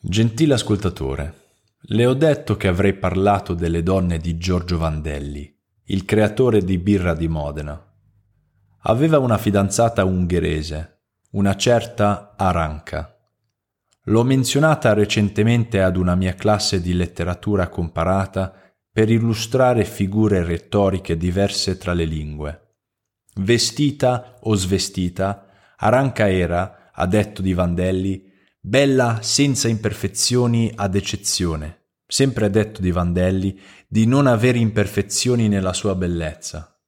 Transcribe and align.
Gentile 0.00 0.54
ascoltatore, 0.54 1.34
le 1.88 2.06
ho 2.06 2.14
detto 2.14 2.56
che 2.56 2.68
avrei 2.68 2.94
parlato 2.94 3.54
delle 3.54 3.82
donne 3.82 4.18
di 4.18 4.38
Giorgio 4.38 4.78
Vandelli, 4.78 5.52
il 5.86 6.04
creatore 6.04 6.62
di 6.62 6.78
Birra 6.78 7.12
di 7.12 7.26
Modena. 7.28 7.80
Aveva 8.82 9.18
una 9.18 9.38
fidanzata 9.38 10.04
ungherese, 10.04 11.00
una 11.32 11.56
certa 11.56 12.34
Aranca. 12.36 13.16
L'ho 14.04 14.22
menzionata 14.22 14.94
recentemente 14.94 15.82
ad 15.82 15.96
una 15.96 16.14
mia 16.14 16.34
classe 16.34 16.80
di 16.80 16.94
letteratura 16.94 17.68
comparata 17.68 18.65
per 18.96 19.10
illustrare 19.10 19.84
figure 19.84 20.42
retoriche 20.42 21.18
diverse 21.18 21.76
tra 21.76 21.92
le 21.92 22.06
lingue. 22.06 22.76
Vestita 23.40 24.38
o 24.40 24.54
svestita, 24.54 25.74
Aranca 25.76 26.30
era, 26.30 26.92
a 26.94 27.06
detto 27.06 27.42
di 27.42 27.52
Vandelli, 27.52 28.24
bella 28.58 29.18
senza 29.20 29.68
imperfezioni 29.68 30.72
ad 30.74 30.94
eccezione, 30.94 31.88
sempre 32.06 32.48
detto 32.48 32.80
di 32.80 32.90
Vandelli, 32.90 33.60
di 33.86 34.06
non 34.06 34.26
avere 34.26 34.56
imperfezioni 34.56 35.46
nella 35.48 35.74
sua 35.74 35.94
bellezza. 35.94 36.80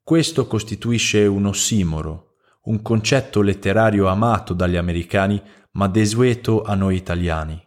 Questo 0.00 0.46
costituisce 0.46 1.26
un 1.26 1.46
ossimoro, 1.46 2.34
un 2.66 2.82
concetto 2.82 3.42
letterario 3.42 4.06
amato 4.06 4.54
dagli 4.54 4.76
americani 4.76 5.42
ma 5.72 5.88
desueto 5.88 6.62
a 6.62 6.76
noi 6.76 6.94
italiani. 6.94 7.60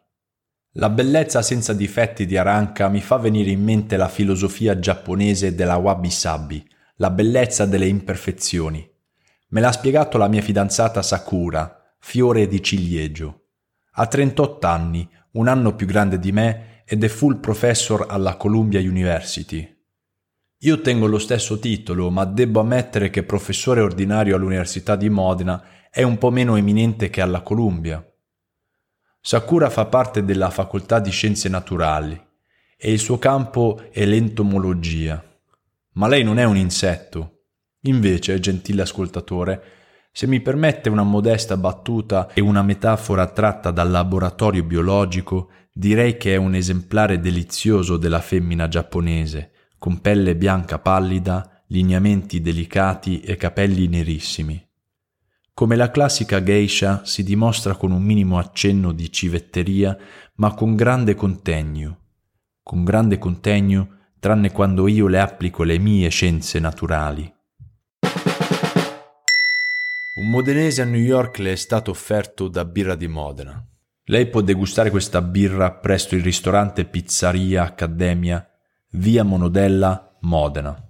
La 0.77 0.89
bellezza 0.89 1.41
senza 1.41 1.71
difetti 1.71 2.25
di 2.25 2.35
Aranca 2.35 2.89
mi 2.89 2.99
fa 2.99 3.15
venire 3.15 3.49
in 3.49 3.63
mente 3.63 3.95
la 3.95 4.09
filosofia 4.09 4.77
giapponese 4.77 5.55
della 5.55 5.77
wabi-sabi, 5.77 6.67
la 6.97 7.11
bellezza 7.11 7.65
delle 7.65 7.87
imperfezioni. 7.87 8.85
Me 9.49 9.61
l'ha 9.61 9.71
spiegato 9.71 10.17
la 10.17 10.27
mia 10.27 10.41
fidanzata 10.41 11.01
Sakura, 11.01 11.95
fiore 11.97 12.49
di 12.49 12.61
ciliegio. 12.61 13.43
Ha 13.93 14.05
38 14.05 14.67
anni, 14.67 15.09
un 15.31 15.47
anno 15.47 15.75
più 15.75 15.87
grande 15.87 16.19
di 16.19 16.33
me 16.33 16.83
ed 16.85 17.05
è 17.05 17.07
full 17.07 17.39
professor 17.39 18.07
alla 18.09 18.35
Columbia 18.35 18.81
University. 18.81 19.73
Io 20.59 20.81
tengo 20.81 21.05
lo 21.05 21.19
stesso 21.19 21.57
titolo, 21.57 22.09
ma 22.09 22.25
debbo 22.25 22.59
ammettere 22.59 23.09
che 23.09 23.23
professore 23.23 23.79
ordinario 23.79 24.35
all'Università 24.35 24.97
di 24.97 25.09
Modena 25.09 25.63
è 25.89 26.03
un 26.03 26.17
po' 26.17 26.31
meno 26.31 26.57
eminente 26.57 27.09
che 27.09 27.21
alla 27.21 27.39
Columbia. 27.39 28.05
Sakura 29.27 29.71
fa 29.71 29.85
parte 29.85 30.23
della 30.23 30.51
facoltà 30.51 30.99
di 30.99 31.09
scienze 31.09 31.49
naturali 31.49 32.15
e 32.77 32.91
il 32.91 32.99
suo 32.99 33.17
campo 33.17 33.81
è 33.91 34.05
l'entomologia. 34.05 35.19
Ma 35.93 36.07
lei 36.07 36.23
non 36.23 36.37
è 36.37 36.43
un 36.43 36.55
insetto. 36.55 37.45
Invece, 37.85 38.39
gentile 38.39 38.83
ascoltatore, 38.83 39.63
se 40.11 40.27
mi 40.27 40.41
permette 40.41 40.89
una 40.89 41.01
modesta 41.01 41.57
battuta 41.57 42.31
e 42.35 42.39
una 42.39 42.61
metafora 42.61 43.25
tratta 43.25 43.71
dal 43.71 43.89
laboratorio 43.89 44.63
biologico, 44.63 45.49
direi 45.73 46.17
che 46.17 46.35
è 46.35 46.37
un 46.37 46.53
esemplare 46.53 47.19
delizioso 47.19 47.97
della 47.97 48.21
femmina 48.21 48.67
giapponese, 48.67 49.53
con 49.79 50.01
pelle 50.01 50.35
bianca 50.35 50.77
pallida, 50.77 51.63
lineamenti 51.69 52.41
delicati 52.41 53.21
e 53.21 53.35
capelli 53.37 53.87
nerissimi. 53.87 54.64
Come 55.55 55.77
la 55.77 55.89
classica 55.89 56.43
geisha 56.43 57.05
si 57.05 57.23
dimostra 57.23 57.77
con 57.77 57.93
un 57.93 58.03
minimo 58.03 58.37
accenno 58.37 58.91
di 58.91 59.09
civetteria, 59.09 59.97
ma 60.33 60.53
con 60.53 60.75
grande 60.75 61.15
contegno. 61.15 61.99
Con 62.61 62.83
grande 62.83 63.17
contegno, 63.17 64.09
tranne 64.19 64.51
quando 64.51 64.85
io 64.89 65.07
le 65.07 65.17
applico 65.17 65.63
le 65.63 65.77
mie 65.77 66.09
scienze 66.09 66.59
naturali. 66.59 67.33
Un 70.15 70.29
modenese 70.29 70.81
a 70.81 70.85
New 70.85 70.99
York 70.99 71.37
le 71.37 71.53
è 71.53 71.55
stato 71.55 71.89
offerto 71.89 72.49
da 72.49 72.65
birra 72.65 72.95
di 72.95 73.07
Modena. 73.07 73.65
Lei 74.07 74.27
può 74.27 74.41
degustare 74.41 74.89
questa 74.89 75.21
birra 75.21 75.71
presso 75.71 76.15
il 76.15 76.21
ristorante 76.21 76.83
Pizzeria 76.83 77.63
Accademia, 77.63 78.45
via 78.91 79.23
Monodella, 79.23 80.17
Modena. 80.19 80.84